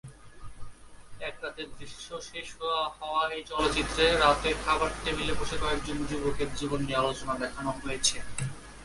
এক 1.27 1.35
রাতের 1.43 1.69
দৃশ্যে 1.77 2.17
শেষ 2.29 2.47
হওয়া 2.99 3.23
এই 3.35 3.43
চলচ্চিত্রে 3.51 4.05
রাতে 4.23 4.49
খাবার 4.63 4.91
টেবিলে 5.03 5.33
বসে 5.39 5.57
কয়েকজন 5.63 5.97
যুবকের 6.09 6.49
জীবন 6.59 6.79
নিয়ে 6.85 7.01
আলোচনা 7.01 7.33
দেখানো 7.43 7.71
হয়েছে। 7.81 8.17